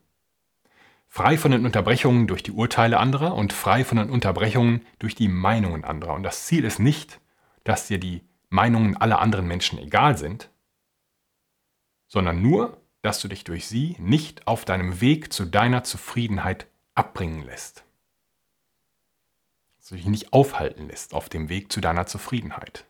Frei 1.07 1.37
von 1.37 1.51
den 1.51 1.65
Unterbrechungen 1.65 2.27
durch 2.27 2.43
die 2.43 2.51
Urteile 2.51 2.99
anderer 2.99 3.35
und 3.35 3.53
frei 3.53 3.85
von 3.85 3.99
den 3.99 4.09
Unterbrechungen 4.09 4.85
durch 4.99 5.15
die 5.15 5.27
Meinungen 5.27 5.85
anderer. 5.85 6.15
Und 6.15 6.23
das 6.23 6.45
Ziel 6.45 6.65
ist 6.65 6.79
nicht, 6.79 7.21
dass 7.63 7.87
dir 7.87 7.99
die 7.99 8.23
Meinungen 8.49 8.97
aller 8.97 9.19
anderen 9.19 9.47
Menschen 9.47 9.79
egal 9.79 10.17
sind, 10.17 10.49
sondern 12.07 12.41
nur, 12.41 12.81
dass 13.05 13.21
du 13.21 13.27
dich 13.27 13.43
durch 13.43 13.67
sie 13.67 13.95
nicht 13.99 14.47
auf 14.47 14.65
deinem 14.65 14.99
Weg 14.99 15.31
zu 15.31 15.45
deiner 15.45 15.83
Zufriedenheit 15.83 16.65
abbringen 16.95 17.43
lässt. 17.43 17.83
Dass 19.77 19.89
du 19.89 19.95
dich 19.95 20.07
nicht 20.07 20.33
aufhalten 20.33 20.87
lässt 20.87 21.13
auf 21.13 21.29
dem 21.29 21.47
Weg 21.47 21.71
zu 21.71 21.81
deiner 21.81 22.07
Zufriedenheit. 22.07 22.85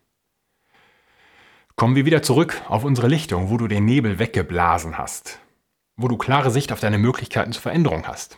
Kommen 1.75 1.98
wir 1.98 2.05
wieder 2.05 2.22
zurück 2.22 2.62
auf 2.69 2.86
unsere 2.86 3.10
Lichtung, 3.10 3.50
wo 3.50 3.57
du 3.57 3.67
den 3.67 3.84
Nebel 3.84 4.17
weggeblasen 4.17 4.98
hast, 4.98 5.39
wo 5.98 6.07
du 6.07 6.15
klare 6.15 6.50
Sicht 6.50 6.72
auf 6.72 6.79
deine 6.79 6.98
Möglichkeiten 6.98 7.51
zur 7.51 7.63
Veränderung 7.63 8.07
hast. 8.07 8.38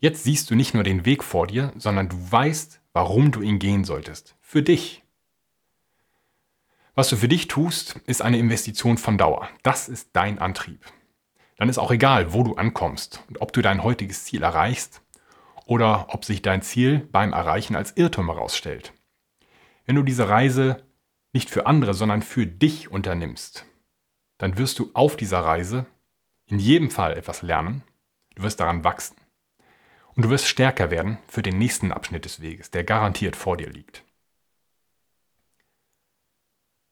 Jetzt 0.00 0.24
siehst 0.24 0.50
du 0.50 0.56
nicht 0.56 0.74
nur 0.74 0.82
den 0.82 1.06
Weg 1.06 1.22
vor 1.22 1.46
dir, 1.46 1.72
sondern 1.76 2.08
du 2.08 2.16
weißt, 2.32 2.80
warum 2.92 3.30
du 3.30 3.40
ihn 3.40 3.60
gehen 3.60 3.84
solltest. 3.84 4.34
Für 4.40 4.64
dich. 4.64 5.04
Was 6.96 7.08
du 7.08 7.16
für 7.16 7.28
dich 7.28 7.46
tust, 7.46 8.00
ist 8.06 8.20
eine 8.20 8.38
Investition 8.38 8.98
von 8.98 9.16
Dauer. 9.16 9.48
Das 9.62 9.88
ist 9.88 10.10
dein 10.12 10.40
Antrieb. 10.40 10.84
Dann 11.56 11.68
ist 11.68 11.78
auch 11.78 11.90
egal, 11.90 12.32
wo 12.32 12.42
du 12.42 12.54
ankommst 12.54 13.22
und 13.28 13.40
ob 13.40 13.52
du 13.52 13.62
dein 13.62 13.82
heutiges 13.82 14.24
Ziel 14.24 14.42
erreichst 14.42 15.02
oder 15.66 16.06
ob 16.08 16.24
sich 16.24 16.42
dein 16.42 16.62
Ziel 16.62 17.08
beim 17.12 17.32
Erreichen 17.32 17.76
als 17.76 17.96
Irrtum 17.96 18.26
herausstellt. 18.26 18.92
Wenn 19.86 19.96
du 19.96 20.02
diese 20.02 20.28
Reise 20.28 20.82
nicht 21.32 21.50
für 21.50 21.66
andere, 21.66 21.94
sondern 21.94 22.22
für 22.22 22.46
dich 22.46 22.90
unternimmst, 22.90 23.66
dann 24.38 24.58
wirst 24.58 24.78
du 24.78 24.90
auf 24.94 25.16
dieser 25.16 25.40
Reise 25.40 25.86
in 26.46 26.58
jedem 26.58 26.90
Fall 26.90 27.16
etwas 27.16 27.42
lernen, 27.42 27.82
du 28.34 28.42
wirst 28.42 28.60
daran 28.60 28.84
wachsen 28.84 29.16
und 30.14 30.24
du 30.24 30.30
wirst 30.30 30.46
stärker 30.46 30.90
werden 30.90 31.18
für 31.28 31.42
den 31.42 31.58
nächsten 31.58 31.92
Abschnitt 31.92 32.24
des 32.24 32.40
Weges, 32.40 32.70
der 32.70 32.84
garantiert 32.84 33.36
vor 33.36 33.56
dir 33.56 33.70
liegt. 33.70 34.04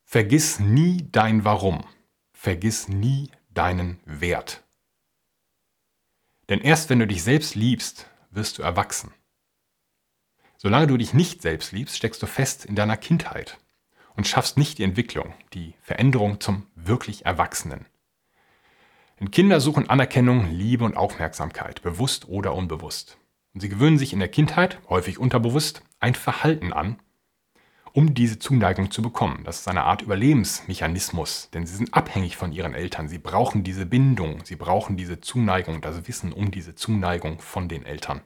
Vergiss 0.05 0.61
nie 0.61 1.09
dein 1.11 1.45
Warum. 1.45 1.85
Vergiss 2.33 2.89
nie 2.89 3.31
deinen 3.55 4.01
Wert. 4.05 4.63
Denn 6.49 6.61
erst 6.61 6.91
wenn 6.91 6.99
du 6.99 7.07
dich 7.07 7.23
selbst 7.23 7.55
liebst, 7.55 8.07
wirst 8.31 8.59
du 8.59 8.63
erwachsen. 8.63 9.13
Solange 10.57 10.87
du 10.87 10.97
dich 10.97 11.13
nicht 11.15 11.43
selbst 11.43 11.73
liebst, 11.73 11.97
steckst 11.97 12.23
du 12.23 12.27
fest 12.27 12.65
in 12.65 12.77
deiner 12.77 12.97
Kindheit 12.97 13.59
und 14.15 14.29
schaffst 14.29 14.57
nicht 14.57 14.79
die 14.79 14.85
Entwicklung, 14.85 15.35
die 15.55 15.75
Veränderung 15.81 16.41
zum 16.41 16.67
wirklich 16.75 17.27
Erwachsenen. 17.27 17.87
Denn 19.19 19.31
Kinder 19.31 19.61
suchen 19.61 19.89
Anerkennung, 19.89 20.51
Liebe 20.51 20.85
und 20.85 20.97
Aufmerksamkeit, 20.97 21.83
bewusst 21.83 22.29
oder 22.29 22.55
unbewusst. 22.55 23.19
Und 23.55 23.61
sie 23.61 23.69
gewöhnen 23.69 23.99
sich 23.99 24.13
in 24.13 24.19
der 24.19 24.29
Kindheit, 24.29 24.79
häufig 24.89 25.19
unterbewusst, 25.19 25.83
ein 26.01 26.15
Verhalten 26.15 26.73
an, 26.73 26.99
um 27.93 28.15
diese 28.15 28.39
Zuneigung 28.39 28.91
zu 28.91 29.03
bekommen. 29.03 29.43
Das 29.45 29.61
ist 29.61 29.69
eine 29.69 29.85
Art 29.85 30.03
Überlebensmechanismus, 30.03 31.51
denn 31.53 31.67
sie 31.67 31.77
sind 31.77 31.93
abhängig 31.93 32.37
von 32.37 32.53
ihren 32.53 32.75
Eltern. 32.75 33.09
Sie 33.09 33.19
brauchen 33.19 33.65
diese 33.65 33.87
Bindung, 33.87 34.45
sie 34.45 34.57
brauchen 34.57 34.97
diese 34.97 35.21
Zuneigung, 35.21 35.81
das 35.81 36.09
Wissen 36.09 36.33
um 36.33 36.51
diese 36.51 36.75
Zuneigung 36.75 37.39
von 37.41 37.69
den 37.69 37.85
Eltern. 37.85 38.23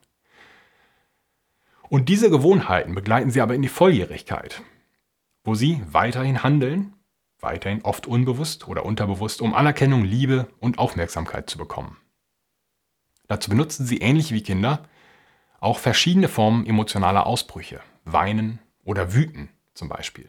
Und 1.89 2.09
diese 2.09 2.31
Gewohnheiten 2.31 2.95
begleiten 2.95 3.31
sie 3.31 3.41
aber 3.41 3.55
in 3.55 3.63
die 3.63 3.69
Volljährigkeit, 3.69 4.63
wo 5.45 5.55
sie 5.55 5.83
weiterhin 5.91 6.43
handeln, 6.43 6.95
weiterhin 7.41 7.83
oft 7.83 8.07
unbewusst 8.07 8.67
oder 8.69 8.85
unterbewusst, 8.85 9.41
um 9.41 9.55
Anerkennung, 9.55 10.05
Liebe 10.05 10.49
und 10.59 10.79
Aufmerksamkeit 10.79 11.51
zu 11.51 11.59
bekommen. 11.59 11.97
Dazu 13.29 13.51
benutzen 13.51 13.87
sie 13.87 13.99
ähnlich 13.99 14.33
wie 14.33 14.43
Kinder 14.43 14.89
auch 15.59 15.79
verschiedene 15.79 16.29
Formen 16.29 16.67
emotionaler 16.67 17.27
Ausbrüche, 17.27 17.81
weinen 18.05 18.61
oder 18.85 19.15
wüten, 19.15 19.49
zum 19.77 19.89
Beispiel. 19.89 20.29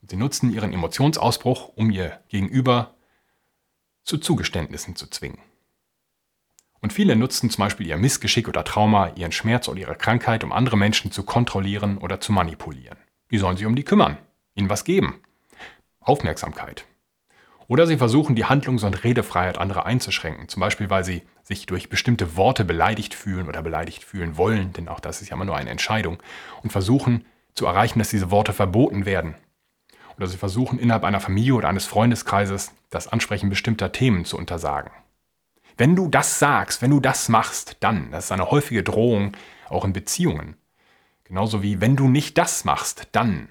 Und 0.00 0.10
sie 0.10 0.16
nutzen 0.16 0.52
ihren 0.52 0.72
Emotionsausbruch, 0.72 1.72
um 1.74 1.90
ihr 1.90 2.20
Gegenüber 2.28 2.94
zu 4.04 4.18
Zugeständnissen 4.18 4.96
zu 4.96 5.08
zwingen. 5.08 5.40
Und 6.80 6.92
viele 6.92 7.16
nutzen 7.16 7.50
zum 7.50 7.64
Beispiel 7.64 7.86
ihr 7.86 7.96
Missgeschick 7.96 8.48
oder 8.48 8.64
Trauma, 8.64 9.12
ihren 9.16 9.32
Schmerz 9.32 9.68
oder 9.68 9.80
ihre 9.80 9.96
Krankheit, 9.96 10.44
um 10.44 10.52
andere 10.52 10.76
Menschen 10.76 11.10
zu 11.10 11.24
kontrollieren 11.24 11.98
oder 11.98 12.20
zu 12.20 12.32
manipulieren. 12.32 12.98
Die 13.30 13.38
sollen 13.38 13.56
sich 13.56 13.66
um 13.66 13.74
die 13.74 13.84
kümmern, 13.84 14.18
ihnen 14.54 14.70
was 14.70 14.84
geben. 14.84 15.20
Aufmerksamkeit. 16.00 16.86
Oder 17.66 17.86
sie 17.86 17.98
versuchen, 17.98 18.34
die 18.34 18.46
Handlungs- 18.46 18.84
und 18.84 19.04
Redefreiheit 19.04 19.58
anderer 19.58 19.84
einzuschränken, 19.84 20.48
zum 20.48 20.60
Beispiel 20.60 20.88
weil 20.88 21.04
sie 21.04 21.22
sich 21.42 21.66
durch 21.66 21.90
bestimmte 21.90 22.36
Worte 22.36 22.64
beleidigt 22.64 23.12
fühlen 23.12 23.46
oder 23.46 23.62
beleidigt 23.62 24.04
fühlen 24.04 24.38
wollen, 24.38 24.72
denn 24.72 24.88
auch 24.88 25.00
das 25.00 25.20
ist 25.20 25.28
ja 25.28 25.36
immer 25.36 25.44
nur 25.44 25.56
eine 25.56 25.70
Entscheidung, 25.70 26.22
und 26.62 26.70
versuchen, 26.70 27.26
zu 27.58 27.66
erreichen, 27.66 27.98
dass 27.98 28.10
diese 28.10 28.30
Worte 28.30 28.52
verboten 28.52 29.04
werden. 29.04 29.34
Oder 30.16 30.26
sie 30.26 30.38
versuchen 30.38 30.78
innerhalb 30.78 31.04
einer 31.04 31.20
Familie 31.20 31.54
oder 31.54 31.68
eines 31.68 31.86
Freundeskreises 31.86 32.72
das 32.90 33.08
Ansprechen 33.08 33.50
bestimmter 33.50 33.92
Themen 33.92 34.24
zu 34.24 34.38
untersagen. 34.38 34.90
Wenn 35.76 35.94
du 35.94 36.08
das 36.08 36.38
sagst, 36.38 36.82
wenn 36.82 36.90
du 36.90 37.00
das 37.00 37.28
machst, 37.28 37.76
dann, 37.80 38.10
das 38.10 38.26
ist 38.26 38.32
eine 38.32 38.50
häufige 38.50 38.82
Drohung 38.82 39.36
auch 39.68 39.84
in 39.84 39.92
Beziehungen. 39.92 40.56
Genauso 41.24 41.62
wie 41.62 41.80
wenn 41.80 41.94
du 41.94 42.08
nicht 42.08 42.38
das 42.38 42.64
machst, 42.64 43.08
dann. 43.12 43.48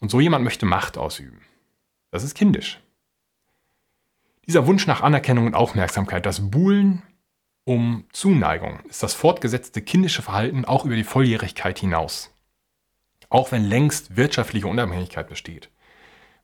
Und 0.00 0.10
so 0.10 0.18
jemand 0.18 0.44
möchte 0.44 0.66
Macht 0.66 0.96
ausüben. 0.96 1.42
Das 2.10 2.24
ist 2.24 2.34
kindisch. 2.34 2.80
Dieser 4.46 4.66
Wunsch 4.66 4.86
nach 4.86 5.02
Anerkennung 5.02 5.46
und 5.46 5.54
Aufmerksamkeit, 5.54 6.26
das 6.26 6.50
Buhlen 6.50 7.02
um 7.64 8.06
Zuneigung, 8.12 8.80
ist 8.88 9.02
das 9.02 9.14
fortgesetzte 9.14 9.82
kindische 9.82 10.22
Verhalten 10.22 10.64
auch 10.64 10.84
über 10.84 10.96
die 10.96 11.04
Volljährigkeit 11.04 11.78
hinaus. 11.78 12.32
Auch 13.30 13.52
wenn 13.52 13.64
längst 13.64 14.16
wirtschaftliche 14.16 14.66
Unabhängigkeit 14.66 15.28
besteht. 15.28 15.70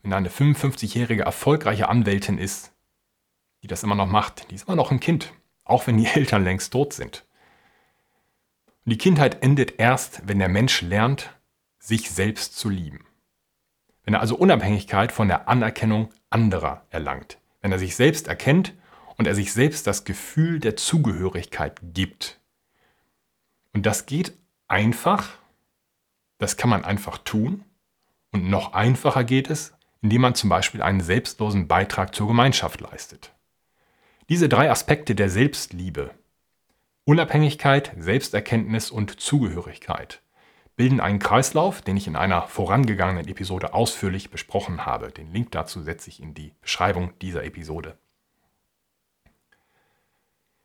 Wenn 0.03 0.13
eine 0.13 0.31
55-jährige 0.31 1.25
erfolgreiche 1.25 1.89
Anwältin 1.89 2.39
ist, 2.39 2.73
die 3.63 3.67
das 3.67 3.83
immer 3.83 3.97
noch 3.97 4.07
macht, 4.07 4.51
die 4.51 4.55
ist 4.55 4.69
immer 4.69 4.77
noch 4.77 4.93
ein 4.93 5.01
Kind, 5.01 5.33
auch 5.65 5.87
wenn 5.87 5.99
die 5.99 6.07
Eltern 6.15 6.45
längst 6.45 6.73
tot 6.73 6.93
sind. 6.95 7.27
Und 8.85 8.93
die 8.93 8.99
Kindheit 8.99 9.43
endet 9.43 9.79
erst, 9.79 10.29
wenn 10.29 10.39
der 10.39 10.49
Mensch 10.49 10.81
lernt, 10.81 11.35
sich 11.81 12.11
selbst 12.11 12.57
zu 12.57 12.69
lieben. 12.69 13.05
Wenn 14.05 14.15
er 14.15 14.21
also 14.21 14.37
Unabhängigkeit 14.37 15.11
von 15.11 15.27
der 15.27 15.49
Anerkennung 15.49 16.11
anderer 16.31 16.87
erlangt. 16.91 17.39
Wenn 17.61 17.73
er 17.73 17.81
sich 17.81 17.97
selbst 17.97 18.29
erkennt 18.29 18.75
und 19.17 19.27
er 19.27 19.35
sich 19.35 19.53
selbst 19.53 19.89
das 19.89 20.05
Gefühl 20.05 20.61
der 20.61 20.77
Zugehörigkeit 20.77 21.81
gibt. 21.83 22.41
Und 23.73 23.87
das 23.87 24.07
geht 24.07 24.33
einfach, 24.69 25.39
das 26.39 26.57
kann 26.57 26.71
man 26.71 26.85
einfach 26.85 27.19
tun. 27.19 27.65
Und 28.33 28.51
noch 28.51 28.73
einfacher 28.73 29.25
geht 29.25 29.51
es, 29.51 29.75
indem 30.03 30.23
man 30.23 30.35
zum 30.35 30.51
Beispiel 30.51 30.83
einen 30.83 31.01
selbstlosen 31.01 31.69
Beitrag 31.69 32.15
zur 32.15 32.29
Gemeinschaft 32.29 32.81
leistet. 32.81 33.33
Diese 34.29 34.49
drei 34.49 34.71
Aspekte 34.71 35.15
der 35.15 35.31
Selbstliebe, 35.31 36.11
Unabhängigkeit, 37.05 37.93
Selbsterkenntnis 37.99 38.91
und 38.91 39.21
Zugehörigkeit, 39.21 40.21
bilden 40.75 41.01
einen 41.01 41.19
Kreislauf, 41.19 41.81
den 41.81 41.97
ich 41.97 42.07
in 42.07 42.17
einer 42.17 42.43
vorangegangenen 42.43 43.29
Episode 43.29 43.73
ausführlich 43.73 44.31
besprochen 44.31 44.85
habe. 44.85 45.11
Den 45.11 45.33
Link 45.33 45.53
dazu 45.53 45.81
setze 45.81 46.11
ich 46.11 46.23
in 46.23 46.35
die 46.35 46.55
Beschreibung 46.61 47.19
dieser 47.21 47.45
Episode. 47.45 47.97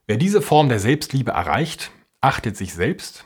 Wer 0.07 0.17
diese 0.17 0.41
Form 0.41 0.67
der 0.67 0.79
Selbstliebe 0.79 1.31
erreicht, 1.31 1.91
achtet 2.19 2.57
sich 2.57 2.73
selbst 2.73 3.25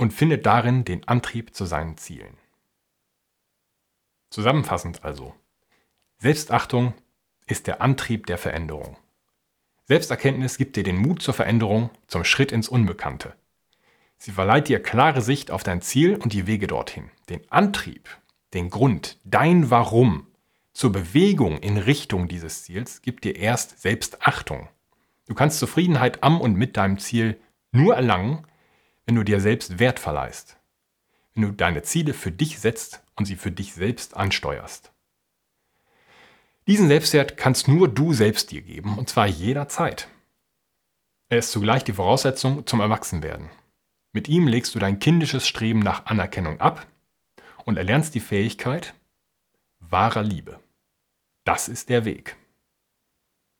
und 0.00 0.14
findet 0.14 0.46
darin 0.46 0.86
den 0.86 1.06
Antrieb 1.06 1.54
zu 1.54 1.66
seinen 1.66 1.98
Zielen. 1.98 2.38
Zusammenfassend 4.30 5.04
also, 5.04 5.34
Selbstachtung 6.16 6.94
ist 7.46 7.66
der 7.66 7.82
Antrieb 7.82 8.24
der 8.24 8.38
Veränderung. 8.38 8.96
Selbsterkenntnis 9.84 10.56
gibt 10.56 10.76
dir 10.76 10.84
den 10.84 10.96
Mut 10.96 11.20
zur 11.20 11.34
Veränderung, 11.34 11.90
zum 12.06 12.24
Schritt 12.24 12.50
ins 12.50 12.66
Unbekannte. 12.66 13.34
Sie 14.16 14.30
verleiht 14.30 14.68
dir 14.68 14.82
klare 14.82 15.20
Sicht 15.20 15.50
auf 15.50 15.64
dein 15.64 15.82
Ziel 15.82 16.16
und 16.16 16.32
die 16.32 16.46
Wege 16.46 16.66
dorthin. 16.66 17.10
Den 17.28 17.42
Antrieb, 17.50 18.08
den 18.54 18.70
Grund, 18.70 19.18
dein 19.24 19.68
Warum 19.68 20.28
zur 20.72 20.92
Bewegung 20.92 21.58
in 21.58 21.76
Richtung 21.76 22.26
dieses 22.26 22.62
Ziels 22.62 23.02
gibt 23.02 23.24
dir 23.24 23.36
erst 23.36 23.82
Selbstachtung. 23.82 24.70
Du 25.26 25.34
kannst 25.34 25.58
Zufriedenheit 25.58 26.22
am 26.22 26.40
und 26.40 26.54
mit 26.54 26.78
deinem 26.78 26.98
Ziel 26.98 27.38
nur 27.70 27.96
erlangen, 27.96 28.46
wenn 29.10 29.16
du 29.16 29.24
dir 29.24 29.40
selbst 29.40 29.80
Wert 29.80 29.98
verleihst, 29.98 30.56
wenn 31.34 31.42
du 31.42 31.50
deine 31.50 31.82
Ziele 31.82 32.14
für 32.14 32.30
dich 32.30 32.60
setzt 32.60 33.02
und 33.16 33.24
sie 33.24 33.34
für 33.34 33.50
dich 33.50 33.74
selbst 33.74 34.16
ansteuerst. 34.16 34.92
Diesen 36.68 36.86
Selbstwert 36.86 37.36
kannst 37.36 37.66
nur 37.66 37.88
du 37.88 38.12
selbst 38.12 38.52
dir 38.52 38.62
geben, 38.62 38.96
und 38.98 39.08
zwar 39.08 39.26
jederzeit. 39.26 40.06
Er 41.28 41.38
ist 41.38 41.50
zugleich 41.50 41.82
die 41.82 41.94
Voraussetzung 41.94 42.68
zum 42.68 42.78
Erwachsenwerden. 42.78 43.50
Mit 44.12 44.28
ihm 44.28 44.46
legst 44.46 44.76
du 44.76 44.78
dein 44.78 45.00
kindisches 45.00 45.44
Streben 45.44 45.80
nach 45.80 46.06
Anerkennung 46.06 46.60
ab 46.60 46.86
und 47.64 47.78
erlernst 47.78 48.14
die 48.14 48.20
Fähigkeit 48.20 48.94
wahrer 49.80 50.22
Liebe. 50.22 50.60
Das 51.42 51.66
ist 51.66 51.88
der 51.88 52.04
Weg. 52.04 52.36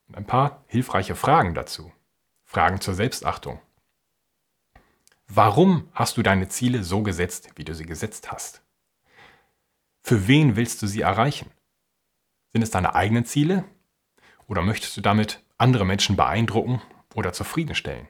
Und 0.07 0.15
ein 0.15 0.25
paar 0.25 0.63
hilfreiche 0.67 1.15
Fragen 1.15 1.53
dazu. 1.55 1.91
Fragen 2.45 2.79
zur 2.79 2.93
Selbstachtung. 2.93 3.59
Warum 5.33 5.87
hast 5.93 6.17
du 6.17 6.23
deine 6.23 6.49
Ziele 6.49 6.83
so 6.83 7.03
gesetzt, 7.03 7.51
wie 7.55 7.63
du 7.63 7.73
sie 7.73 7.85
gesetzt 7.85 8.33
hast? 8.33 8.61
Für 10.03 10.27
wen 10.27 10.57
willst 10.57 10.81
du 10.81 10.87
sie 10.87 10.99
erreichen? 10.99 11.49
Sind 12.51 12.63
es 12.63 12.69
deine 12.69 12.95
eigenen 12.95 13.23
Ziele? 13.23 13.63
Oder 14.47 14.61
möchtest 14.61 14.97
du 14.97 14.99
damit 14.99 15.41
andere 15.57 15.85
Menschen 15.85 16.17
beeindrucken 16.17 16.81
oder 17.15 17.31
zufriedenstellen? 17.31 18.09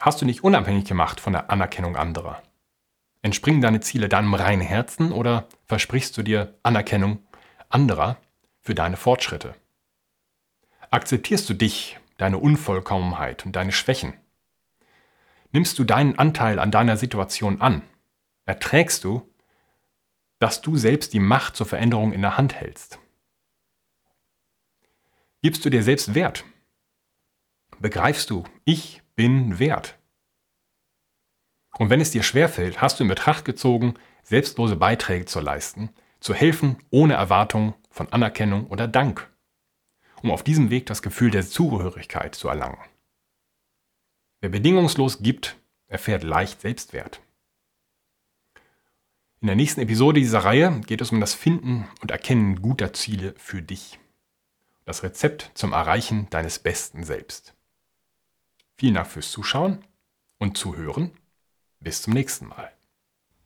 Hast 0.00 0.20
du 0.20 0.26
dich 0.26 0.42
unabhängig 0.42 0.84
gemacht 0.84 1.20
von 1.20 1.32
der 1.32 1.48
Anerkennung 1.48 1.94
anderer? 1.94 2.42
Entspringen 3.22 3.60
deine 3.60 3.78
Ziele 3.78 4.08
deinem 4.08 4.34
reinen 4.34 4.62
Herzen 4.62 5.12
oder 5.12 5.46
versprichst 5.66 6.18
du 6.18 6.24
dir 6.24 6.58
Anerkennung 6.64 7.24
anderer 7.68 8.16
für 8.58 8.74
deine 8.74 8.96
Fortschritte? 8.96 9.54
Akzeptierst 10.90 11.48
du 11.48 11.54
dich, 11.54 12.00
deine 12.16 12.38
Unvollkommenheit 12.38 13.46
und 13.46 13.54
deine 13.54 13.70
Schwächen? 13.70 14.14
Nimmst 15.54 15.78
du 15.78 15.84
deinen 15.84 16.18
Anteil 16.18 16.58
an 16.58 16.72
deiner 16.72 16.96
Situation 16.96 17.60
an? 17.60 17.82
Erträgst 18.44 19.04
du, 19.04 19.32
dass 20.40 20.62
du 20.62 20.76
selbst 20.76 21.12
die 21.12 21.20
Macht 21.20 21.54
zur 21.54 21.64
Veränderung 21.64 22.12
in 22.12 22.22
der 22.22 22.36
Hand 22.36 22.56
hältst? 22.56 22.98
Gibst 25.42 25.64
du 25.64 25.70
dir 25.70 25.84
selbst 25.84 26.16
Wert? 26.16 26.44
Begreifst 27.78 28.30
du, 28.30 28.42
ich 28.64 29.02
bin 29.14 29.60
wert? 29.60 29.96
Und 31.78 31.88
wenn 31.88 32.00
es 32.00 32.10
dir 32.10 32.24
schwerfällt, 32.24 32.80
hast 32.82 32.98
du 32.98 33.04
in 33.04 33.08
Betracht 33.08 33.44
gezogen, 33.44 33.94
selbstlose 34.24 34.74
Beiträge 34.74 35.26
zu 35.26 35.38
leisten, 35.38 35.90
zu 36.18 36.34
helfen 36.34 36.78
ohne 36.90 37.14
Erwartung 37.14 37.74
von 37.90 38.12
Anerkennung 38.12 38.66
oder 38.66 38.88
Dank, 38.88 39.30
um 40.20 40.32
auf 40.32 40.42
diesem 40.42 40.70
Weg 40.70 40.86
das 40.86 41.00
Gefühl 41.00 41.30
der 41.30 41.46
Zugehörigkeit 41.46 42.34
zu 42.34 42.48
erlangen. 42.48 42.78
Wer 44.44 44.50
bedingungslos 44.50 45.22
gibt, 45.22 45.56
erfährt 45.86 46.22
leicht 46.22 46.60
Selbstwert. 46.60 47.22
In 49.40 49.46
der 49.46 49.56
nächsten 49.56 49.80
Episode 49.80 50.20
dieser 50.20 50.40
Reihe 50.40 50.82
geht 50.86 51.00
es 51.00 51.10
um 51.12 51.18
das 51.18 51.32
Finden 51.32 51.88
und 52.02 52.10
Erkennen 52.10 52.60
guter 52.60 52.92
Ziele 52.92 53.32
für 53.38 53.62
dich. 53.62 53.98
Das 54.84 55.02
Rezept 55.02 55.50
zum 55.54 55.72
Erreichen 55.72 56.26
deines 56.28 56.58
besten 56.58 57.04
Selbst. 57.04 57.54
Vielen 58.76 58.92
Dank 58.92 59.06
fürs 59.06 59.30
Zuschauen 59.30 59.78
und 60.36 60.58
Zuhören. 60.58 61.12
Bis 61.80 62.02
zum 62.02 62.12
nächsten 62.12 62.48
Mal. 62.48 62.70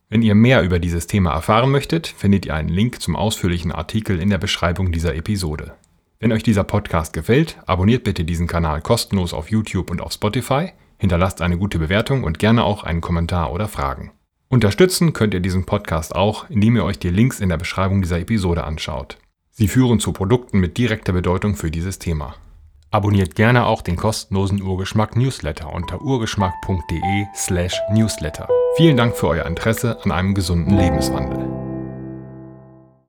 Wenn 0.09 0.23
ihr 0.23 0.35
mehr 0.35 0.63
über 0.63 0.81
dieses 0.81 1.07
Thema 1.07 1.33
erfahren 1.33 1.71
möchtet, 1.71 2.09
findet 2.09 2.45
ihr 2.45 2.57
einen 2.57 2.71
Link 2.71 3.01
zum 3.01 3.15
ausführlichen 3.15 3.71
Artikel 3.71 4.21
in 4.21 4.31
der 4.31 4.39
Beschreibung 4.39 4.91
dieser 4.91 5.15
Episode. 5.15 5.77
Wenn 6.19 6.33
euch 6.33 6.43
dieser 6.43 6.65
Podcast 6.65 7.13
gefällt, 7.13 7.57
abonniert 7.67 8.03
bitte 8.03 8.25
diesen 8.25 8.49
Kanal 8.49 8.83
kostenlos 8.83 9.33
auf 9.33 9.49
YouTube 9.53 9.93
und 9.93 10.01
auf 10.01 10.13
Spotify, 10.13 10.73
hinterlasst 10.99 11.41
eine 11.41 11.59
gute 11.59 11.79
Bewertung 11.79 12.25
und 12.25 12.39
gerne 12.39 12.65
auch 12.65 12.85
einen 12.85 13.01
Kommentar 13.01 13.53
oder 13.53 13.69
Fragen. 13.69 14.13
Unterstützen 14.49 15.13
könnt 15.13 15.35
ihr 15.35 15.41
diesen 15.41 15.67
Podcast 15.67 16.15
auch, 16.15 16.49
indem 16.49 16.77
ihr 16.77 16.85
euch 16.85 16.99
die 16.99 17.11
Links 17.11 17.41
in 17.41 17.49
der 17.49 17.59
Beschreibung 17.59 18.03
dieser 18.03 18.19
Episode 18.19 18.65
anschaut. 18.65 19.19
Sie 19.51 19.69
führen 19.69 20.01
zu 20.01 20.13
Produkten 20.13 20.61
mit 20.61 20.79
direkter 20.79 21.13
Bedeutung 21.13 21.57
für 21.57 21.71
dieses 21.71 21.99
Thema. 21.99 22.35
Abonniert 22.91 23.35
gerne 23.35 23.67
auch 23.67 23.83
den 23.83 23.97
kostenlosen 23.97 24.63
Urgeschmack 24.63 25.15
Newsletter 25.17 25.71
unter 25.73 26.01
urgeschmack.de/newsletter. 26.01 28.49
Vielen 28.77 28.97
Dank 28.97 29.15
für 29.15 29.29
euer 29.29 29.45
Interesse 29.45 29.99
an 30.05 30.13
einem 30.13 30.33
gesunden 30.33 30.75
Lebenswandel. 30.75 31.68